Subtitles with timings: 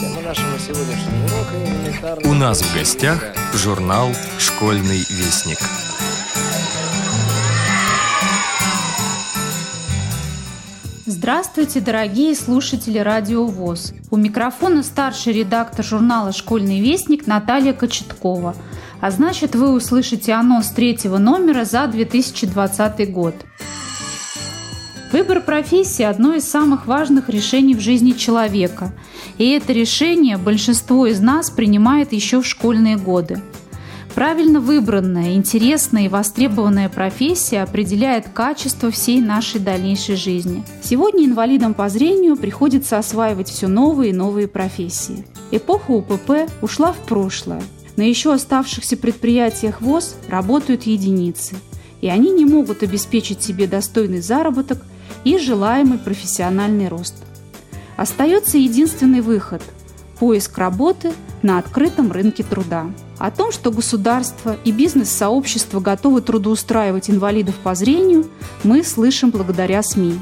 [0.00, 2.30] Тема нашего сегодняшнего урока элементарно...
[2.30, 5.58] У нас в гостях журнал «Школьный вестник».
[11.04, 13.92] Здравствуйте, дорогие слушатели Радио ВОЗ.
[14.10, 18.56] У микрофона старший редактор журнала «Школьный вестник» Наталья Кочеткова.
[19.02, 23.34] А значит, вы услышите анонс третьего номера за 2020 год.
[25.12, 28.92] Выбор профессии– одно из самых важных решений в жизни человека.
[29.38, 33.42] И это решение большинство из нас принимает еще в школьные годы.
[34.14, 40.64] Правильно выбранная, интересная и востребованная профессия определяет качество всей нашей дальнейшей жизни.
[40.80, 45.24] Сегодня инвалидам по зрению приходится осваивать все новые и новые профессии.
[45.50, 47.62] Эпоха УПП ушла в прошлое.
[47.96, 51.56] На еще оставшихся предприятиях ВОЗ работают единицы,
[52.00, 54.84] и они не могут обеспечить себе достойный заработок
[55.24, 57.14] и желаемый профессиональный рост.
[57.96, 59.62] Остается единственный выход–
[60.18, 62.86] поиск работы на открытом рынке труда.
[63.18, 68.28] О том, что государство и бизнес-сообщество готовы трудоустраивать инвалидов по зрению,
[68.64, 70.18] мы слышим благодаря СМИ.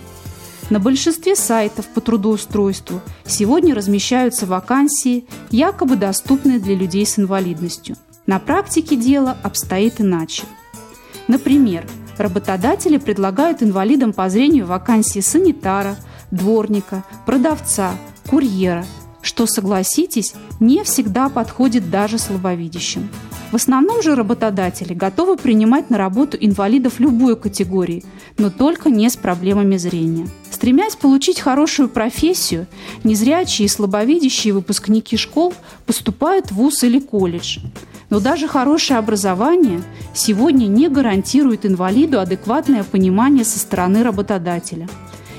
[0.71, 7.97] На большинстве сайтов по трудоустройству сегодня размещаются вакансии, якобы доступные для людей с инвалидностью.
[8.27, 10.45] На практике дело обстоит иначе.
[11.27, 11.87] Например,
[12.21, 15.97] работодатели предлагают инвалидам по зрению вакансии санитара,
[16.31, 17.93] дворника, продавца,
[18.29, 18.85] курьера,
[19.23, 23.09] что, согласитесь, не всегда подходит даже слабовидящим.
[23.51, 28.05] В основном же работодатели готовы принимать на работу инвалидов любой категории,
[28.37, 30.29] но только не с проблемами зрения.
[30.51, 32.67] Стремясь получить хорошую профессию,
[33.05, 35.55] незрячие и слабовидящие выпускники школ
[35.87, 37.59] поступают в ВУЗ или колледж.
[38.11, 39.83] Но даже хорошее образование
[40.15, 44.89] сегодня не гарантирует инвалиду адекватное понимание со стороны работодателя.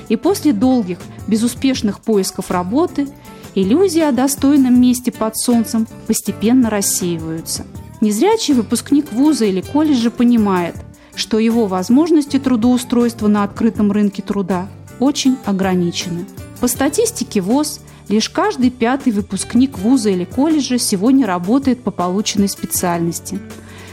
[0.08, 3.08] И после долгих, безуспешных поисков работы
[3.54, 7.64] иллюзии о достойном месте под солнцем постепенно рассеиваются.
[8.00, 10.74] Незрячий выпускник вуза или колледжа понимает,
[11.14, 14.68] что его возможности трудоустройства на открытом рынке труда
[15.00, 16.24] очень ограничены.
[16.60, 23.38] По статистике ВОЗ, лишь каждый пятый выпускник вуза или колледжа сегодня работает по полученной специальности.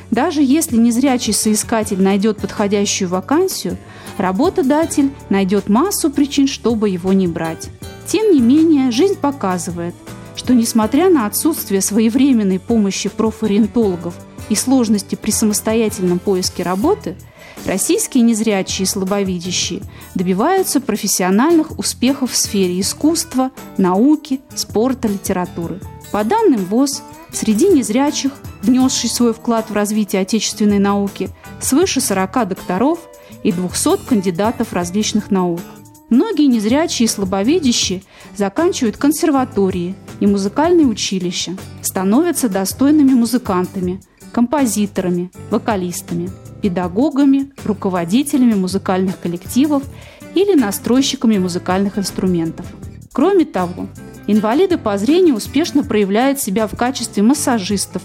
[0.09, 3.77] Даже если незрячий соискатель найдет подходящую вакансию,
[4.17, 7.69] работодатель найдет массу причин, чтобы его не брать.
[8.07, 9.94] Тем не менее, жизнь показывает,
[10.35, 14.16] что несмотря на отсутствие своевременной помощи профориентологов
[14.50, 17.16] и сложности при самостоятельном поиске работы–
[17.67, 19.81] Российские незрячие и слабовидящие
[20.16, 25.81] добиваются профессиональных успехов в сфере искусства, науки, спорта, литературы.
[26.13, 31.29] По данным ВОЗ, среди незрячих, внесших свой вклад в развитие отечественной науки,
[31.59, 33.00] свыше 40 докторов
[33.44, 35.59] и 200 кандидатов различных наук.
[36.09, 38.01] Многие незрячие и слабовидящие
[38.38, 44.00] заканчивают консерватории и музыкальные училища, становятся достойными музыкантами,
[44.31, 46.29] композиторами, вокалистами–
[46.62, 49.84] педагогами, руководителями музыкальных коллективов
[50.35, 52.66] или настройщиками музыкальных инструментов.
[53.12, 53.88] Кроме того,
[54.28, 58.01] инвалиды по зрению успешно проявляют себя в качестве массажистов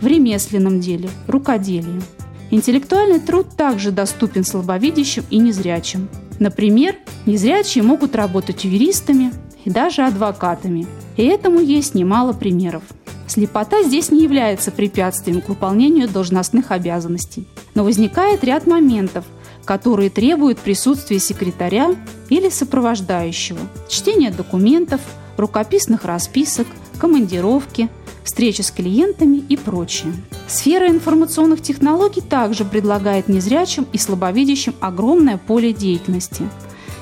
[0.00, 2.02] в ремесленном деле, рукоделии.
[2.50, 6.08] Интеллектуальный труд также доступен слабовидящим и незрячим.
[6.38, 6.94] Например,
[7.24, 9.32] незрячие могут работать юристами
[9.64, 10.86] и даже адвокатами.
[11.16, 12.82] И этому есть немало примеров.
[13.26, 17.46] Слепота здесь не является препятствием к выполнению должностных обязанностей.
[17.74, 19.24] Но возникает ряд моментов,
[19.64, 21.94] которые требуют присутствия секретаря
[22.28, 25.00] или сопровождающего, чтения документов,
[25.36, 26.66] рукописных расписок,
[26.98, 27.90] командировки,
[28.24, 30.12] встречи с клиентами и прочее.
[30.48, 36.48] Сфера информационных технологий также предлагает незрячим и слабовидящим огромное поле деятельности.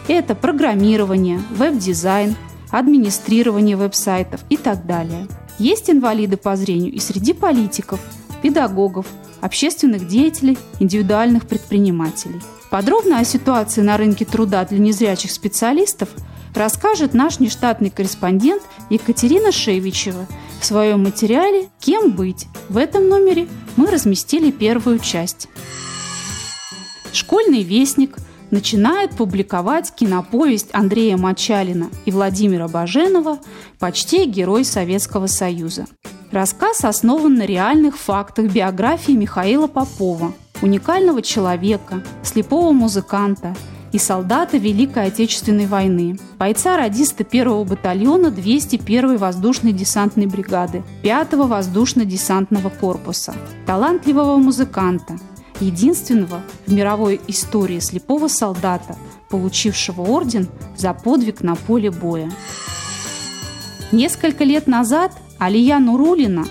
[0.09, 2.35] Это программирование, веб-дизайн,
[2.71, 5.29] администрирование веб-сайтов и так далее–
[5.59, 8.01] есть инвалиды по зрению и среди политиков,
[8.43, 9.07] педагогов,
[9.41, 12.41] общественных деятелей, индивидуальных предпринимателей.
[12.71, 16.09] Подробно о ситуации на рынке труда для незрячих специалистов
[16.55, 20.27] расскажет наш нештатный корреспондент Екатерина Шевичева
[20.61, 22.47] в своем материале «Кем быть?».
[22.69, 25.49] В этом номере мы разместили первую часть.
[27.13, 28.17] Школьный вестник–
[28.55, 33.39] начинает публиковать киноповесть Андрея Мачалина и Владимира Баженова
[33.81, 35.87] «Почти герой Советского Союза».
[36.31, 43.57] Рассказ основан на реальных фактах биографии Михаила Попова, уникального человека, слепого музыканта
[43.91, 53.35] и солдата Великой Отечественной войны, бойца-радиста 1-го батальона 201-й воздушной десантной бригады, 5-го воздушно-десантного корпуса,
[53.67, 55.19] талантливого музыканта–
[55.61, 58.97] единственного в мировой истории слепого солдата,
[59.29, 62.31] получившего орден за подвиг на поле боя.
[63.93, 66.47] Несколько лет назад Алия Нурулина,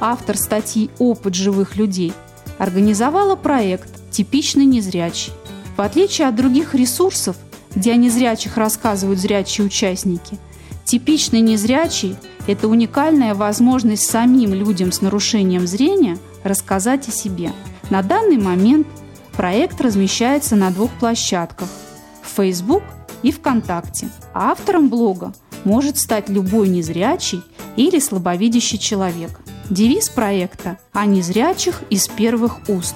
[0.00, 2.12] автор статьи «Опыт живых людей»,
[2.58, 5.32] организовала проект «Типичный незрячий».
[5.76, 7.36] В отличие от других ресурсов,
[7.74, 10.38] где о незрячих рассказывают зрячие участники,
[10.84, 12.16] типичный незрячий–
[12.48, 17.52] это уникальная возможность самим людям с нарушением зрения рассказать о себе.
[17.90, 18.86] На данный момент
[19.32, 21.68] проект размещается на двух площадках–
[22.22, 22.82] в Facebook
[23.22, 24.10] и ВКонтакте.
[24.34, 25.32] А автором блога
[25.64, 27.42] может стать любой незрячий
[27.76, 29.40] или слабовидящий человек.
[29.70, 32.94] Девиз проекта «О незрячих из первых уст».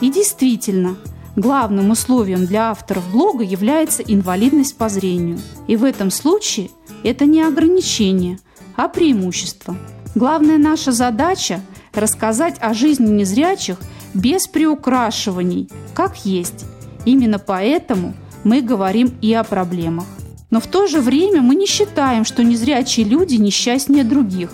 [0.00, 0.96] И действительно,
[1.36, 5.40] главным условием для авторов блога является инвалидность по зрению.
[5.66, 6.70] И в этом случае
[7.02, 8.38] это не ограничение,
[8.76, 9.76] а преимущество.
[10.14, 11.60] Главная наша задача–
[11.92, 13.78] рассказать о жизни незрячих
[14.14, 16.64] без приукрашиваний, как есть.
[17.04, 18.14] Именно поэтому
[18.44, 20.06] мы говорим и о проблемах.
[20.50, 24.50] Но в то же время мы не считаем, что незрячие люди несчастнее других.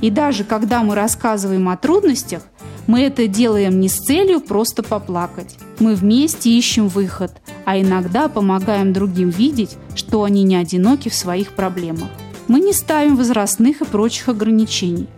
[0.00, 2.42] И даже когда мы рассказываем о трудностях,
[2.86, 5.56] мы это делаем не с целью просто поплакать.
[5.78, 7.32] Мы вместе ищем выход,
[7.64, 12.08] а иногда помогаем другим видеть, что они не одиноки в своих проблемах.
[12.48, 15.08] Мы не ставим возрастных и прочих ограничений.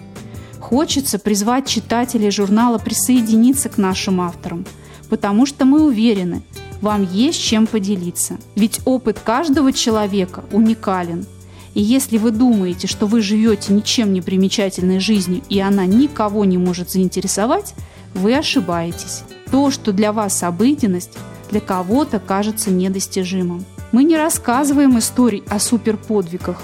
[0.64, 4.64] Хочется призвать читателей журнала присоединиться к нашим авторам,
[5.10, 6.40] потому что мы уверены,
[6.80, 8.38] вам есть чем поделиться.
[8.56, 11.26] Ведь опыт каждого человека уникален.
[11.74, 16.56] И если вы думаете, что вы живете ничем не примечательной жизнью и она никого не
[16.56, 17.74] может заинтересовать,
[18.14, 19.22] вы ошибаетесь.
[19.50, 21.12] То, что для вас обыденность,
[21.50, 23.66] для кого-то кажется недостижимым.
[23.92, 26.62] Мы не рассказываем историй о суперподвигах,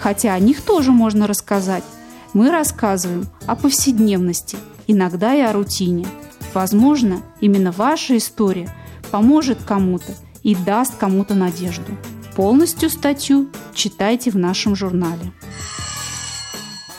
[0.00, 1.84] хотя о них тоже можно рассказать.
[2.32, 4.56] Мы рассказываем о повседневности,
[4.86, 6.06] иногда и о рутине.
[6.54, 8.74] Возможно, именно ваша история–
[9.12, 11.96] поможет кому-то и даст кому-то надежду.
[12.34, 15.32] Полностью статью читайте в нашем журнале.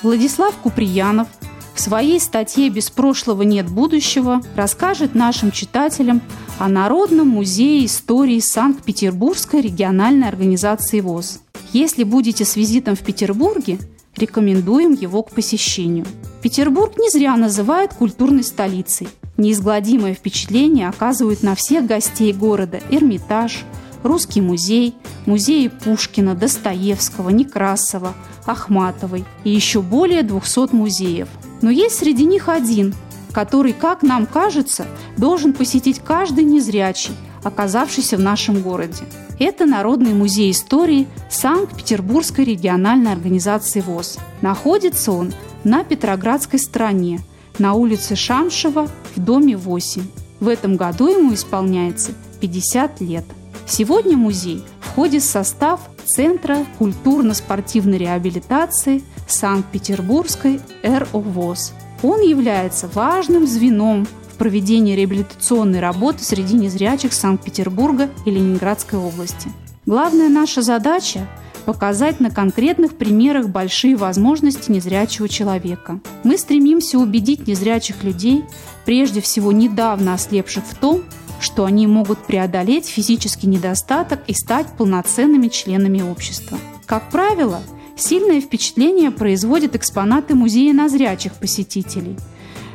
[0.04, 1.28] Владислав Куприянов
[1.74, 6.22] в своей статье «Без прошлого нет будущего» расскажет нашим читателям
[6.60, 11.42] о Народном музее истории Санкт-Петербургской региональной организации ВОЗ.
[11.74, 13.80] Если будете с визитом в Петербурге,
[14.16, 16.06] рекомендуем его к посещению.
[16.42, 23.64] Петербург не зря называют культурной столицей– Неизгладимое впечатление оказывают на всех гостей города Эрмитаж,
[24.04, 24.96] Русский музей,
[25.26, 28.14] музеи Пушкина, Достоевского, Некрасова,
[28.46, 31.30] Ахматовой и еще более 200 музеев.
[31.62, 32.94] Но есть среди них один,
[33.32, 34.86] который, как нам кажется,
[35.18, 37.14] должен посетить каждый незрячий,
[37.44, 39.04] оказавшийся в нашем городе.
[39.40, 44.20] Это Народный музей истории Санкт-Петербургской региональной организации ВОЗ.
[44.42, 47.20] Находится он на Петроградской стороне–
[47.60, 50.02] на улице Шамшева в доме 8.
[50.40, 52.12] В этом году ему исполняется
[52.42, 53.26] 50 лет.
[53.66, 61.74] Сегодня музей входит в состав Центра культурно-спортивной реабилитации Санкт-Петербургской РОВОЗ.
[62.02, 69.52] Он является важным звеном в проведении реабилитационной работы среди незрячих Санкт-Петербурга и Ленинградской области.
[69.86, 71.28] Главная наша задача
[71.66, 76.00] показать на конкретных примерах большие возможности незрячего человека.
[76.24, 78.44] Мы стремимся убедить незрячих людей,
[78.86, 81.04] прежде всего недавно ослепших в том,
[81.40, 86.58] что они могут преодолеть физический недостаток и стать полноценными членами общества.
[86.86, 87.62] Как правило,
[87.96, 92.18] сильное впечатление производят экспонаты музея на зрячих посетителей–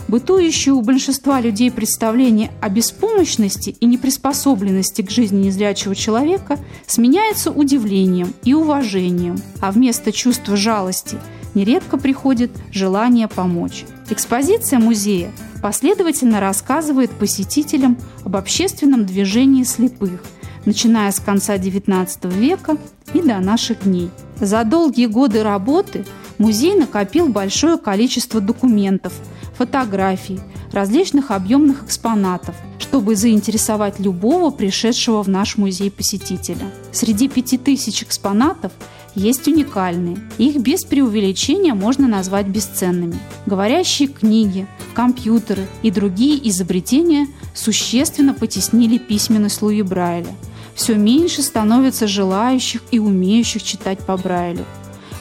[0.09, 8.33] Бытующее у большинства людей представление о беспомощности и неприспособленности к жизни незрячего человека сменяется удивлением
[8.43, 11.19] и уважением, а вместо чувства жалости
[11.53, 13.85] нередко приходит желание помочь.
[14.09, 15.31] Экспозиция музея
[15.63, 20.23] последовательно рассказывает посетителям об общественном движении слепых,
[20.65, 22.79] начиная с конца XIX века
[23.13, 24.09] и до наших дней.
[24.41, 26.07] За долгие годы работы
[26.39, 29.13] музей накопил большое количество документов–
[29.59, 30.41] фотографий,
[30.73, 36.73] различных объемных экспонатов, чтобы заинтересовать любого пришедшего в наш музей посетителя.
[36.93, 38.73] Среди пяти тысяч экспонатов
[39.15, 40.19] есть уникальные.
[40.39, 43.19] Их без преувеличения можно назвать бесценными.
[43.47, 50.33] Говорящие книги, компьютеры и другие изобретения существенно потеснили письменность Луи Брайля.
[50.75, 54.65] Все меньше становится желающих и умеющих читать по Брайлю.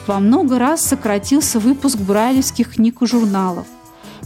[0.06, 3.66] Во много раз сократился выпуск брайлевских книг и журналов.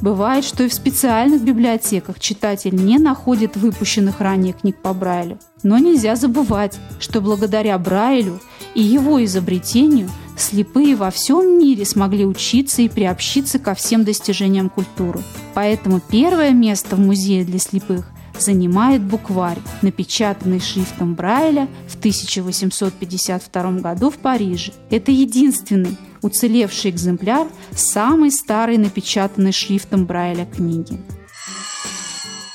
[0.02, 5.38] Бывает, что и в специальных библиотеках читатель не находит выпущенных ранее книг по Брайлю.
[5.62, 8.40] Но нельзя забывать, что благодаря Брайлю
[8.74, 15.20] и его изобретению слепые во всем мире смогли учиться и приобщиться ко всем достижениям культуры.
[15.54, 18.10] Поэтому первое место в музее для слепых
[18.42, 24.72] занимает букварь, напечатанный шрифтом Брайля в 1852 году в Париже.
[24.90, 31.00] Это единственный уцелевший экземпляр самой старой напечатанной шрифтом Брайля книги.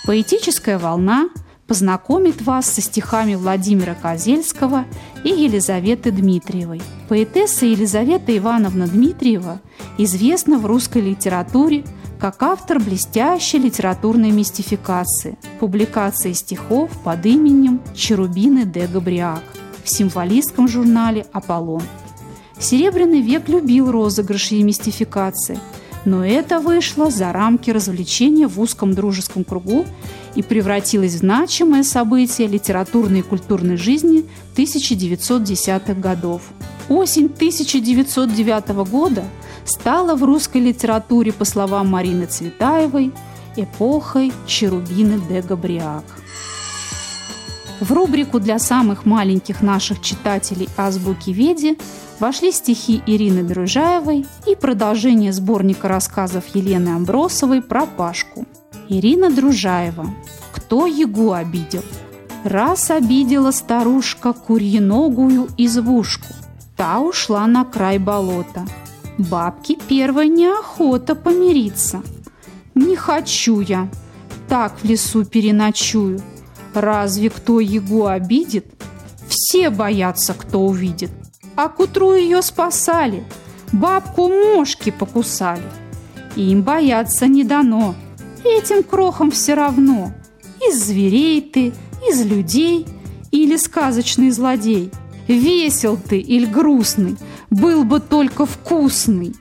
[0.06, 1.30] Поэтическая волна
[1.68, 4.86] познакомит вас со стихами Владимира Козельского
[5.24, 6.82] и Елизаветы Дмитриевой.
[7.10, 9.60] Поэтесса Елизавета Ивановна Дмитриева
[9.98, 11.84] известна в русской литературе
[12.20, 19.44] как автор блестящей литературной мистификации, публикации стихов под именем Черубины де Габриак
[19.84, 21.84] в символистском журнале «Аполлон».
[22.60, 25.60] Серебряный век любил розыгрыши и мистификации,
[26.06, 29.86] но это вышло за рамки развлечения в узком дружеском кругу
[30.36, 36.42] и превратилось в значимое событие литературной и культурной жизни 1910-х годов.
[36.90, 39.24] Осень 1909 года
[39.70, 43.12] стала в русской литературе, по словам Марины Цветаевой,
[43.56, 46.04] эпохой Черубины де Габриак.
[47.80, 51.78] В рубрику для самых маленьких наших читателей «Азбуки Веди»
[52.20, 58.46] вошли стихи Ирины Дружаевой и продолжение сборника рассказов Елены Амбросовой про Пашку.
[58.90, 60.08] Ирина Дружаева.
[60.52, 61.84] Кто Ягу обидел?
[62.44, 66.34] Раз обидела старушка курьеногую извушку.
[66.76, 68.66] Та ушла на край болота.
[69.18, 72.02] Бабке первой неохота помириться.
[72.76, 73.90] Не хочу я,
[74.48, 76.22] так в лесу переночую.
[76.74, 78.66] Разве кто Ягу обидит?
[79.28, 81.12] Все боятся, кто увидит
[81.58, 83.26] а к утру ее спасали.
[83.74, 85.64] Бабку мошки покусали.
[86.38, 87.96] Им бояться не дано,
[88.46, 90.14] этим крохам все равно.
[90.66, 91.74] Из зверей ты,
[92.10, 92.86] из людей
[93.32, 94.92] или сказочный злодей.
[95.28, 97.18] Весел ты или грустный,
[97.50, 99.36] был бы только вкусный.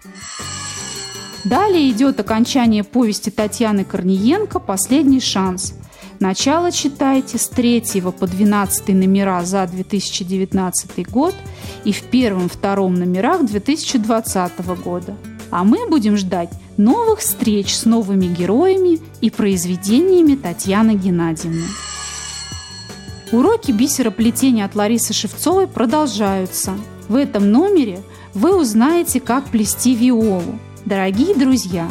[1.45, 5.75] Далее идет окончание повести Татьяны Корниенко «Последний шанс»,
[6.19, 11.35] Начало читайте с 3 по 12 номера за 2019 год
[11.85, 15.15] и в первом-втором номерах 2020 года.
[15.51, 21.67] А мы будем ждать новых встреч с новыми героями и произведениями Татьяны Геннадьевны.
[23.33, 26.73] Уроки бисероплетения от Ларисы Шевцовой продолжаются.
[27.09, 28.03] В этом номере
[28.35, 30.59] вы узнаете, как плести виолу.
[30.85, 31.91] Дорогие друзья,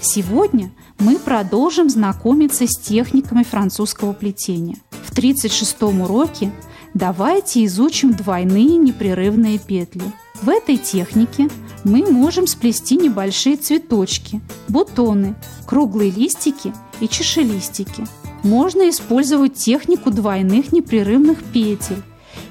[0.00, 4.76] сегодня– мы продолжим знакомиться с техниками французского плетения.
[4.90, 6.52] В 36 уроке
[6.94, 10.02] давайте изучим двойные непрерывные петли.
[10.40, 11.48] В этой технике
[11.84, 15.34] мы можем сплести небольшие цветочки, бутоны,
[15.66, 18.06] круглые листики и чашелистики.
[18.42, 22.02] Можно использовать технику двойных непрерывных петель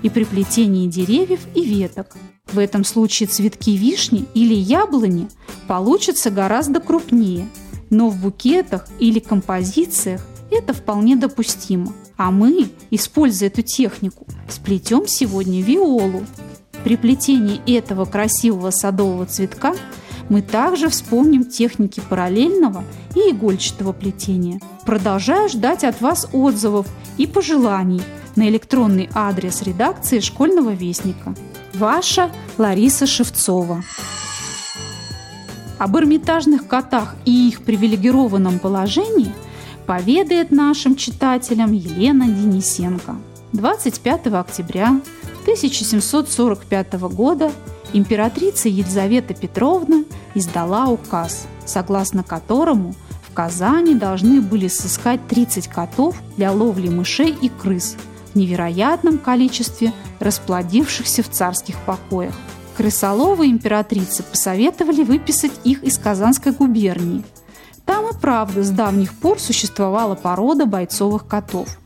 [0.05, 2.15] и при плетении деревьев и веток.
[2.53, 5.27] В этом случае цветки вишни или яблони
[5.67, 7.50] получатся гораздо крупнее–
[7.89, 11.93] но в букетах или композициях это вполне допустимо.
[12.17, 16.24] А мы, используя эту технику, сплетем сегодня виолу.
[16.83, 19.75] При плетении этого красивого садового цветка
[20.29, 22.83] мы также вспомним техники параллельного
[23.15, 24.59] и игольчатого плетения.
[24.85, 28.01] Продолжаю ждать от вас отзывов и пожеланий
[28.36, 31.34] на электронный адрес редакции «Школьного вестника».
[31.74, 33.84] Ваша Лариса Шевцова.
[35.77, 39.32] Об эрмитажных котах и их привилегированном положении
[39.86, 43.15] поведает нашим читателям Елена Денисенко.
[43.54, 45.00] 25 октября
[45.42, 47.51] 1745 года
[47.94, 52.96] императрица Елизавета Петровна издала указ, согласно которому
[53.30, 57.98] в Казани должны были сыскать 30 котов для ловли мышей и крыс
[58.36, 62.36] невероятном количестве расплодившихся в царских покоях.
[62.77, 67.24] Крысоловы императрицы посоветовали выписать их из Казанской губернии.
[67.86, 71.77] Там и правда с давних пор существовала порода бойцовых котов.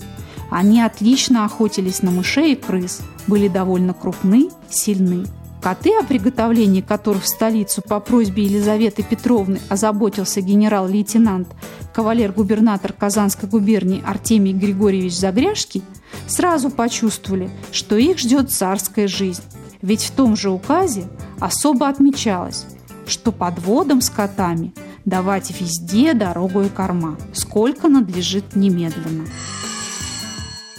[0.49, 5.25] Они отлично охотились на мышей и крыс, были довольно крупны, сильны.
[5.61, 11.49] Коты, о приготовлении которых в столицу по просьбе Елизаветы Петровны озаботился генерал-лейтенант,
[11.93, 15.83] кавалер-губернатор Казанской губернии Артемий Григорьевич Загряжский,
[16.27, 19.43] сразу почувствовали, что их ждет царская жизнь.
[19.81, 22.65] Ведь в том же указе особо отмечалось,
[23.05, 24.73] что подводам с котами
[25.03, 29.25] давать везде дорогу и корма, сколько надлежит немедленно.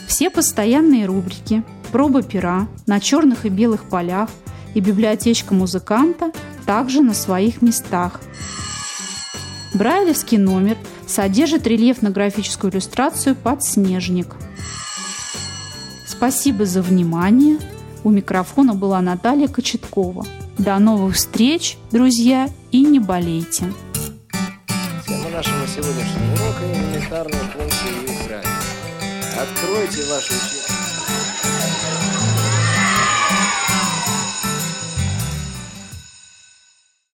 [0.06, 4.30] Все постоянные рубрики, проба пера на черных и белых полях
[4.74, 6.32] и библиотечка музыканта
[6.66, 8.20] также на своих местах.
[9.74, 14.34] Брайлевский номер содержит рельефно-графическую иллюстрацию «Подснежник».
[16.06, 17.58] Спасибо за внимание–
[18.02, 20.26] у микрофона была Наталья Кочеткова.
[20.58, 23.72] До новых встреч, друзья, и не болейте.
[25.06, 28.48] Тема нашего сегодняшнего урока– элементарные функции Израиля.
[29.36, 30.69] Откройте ваш учебник.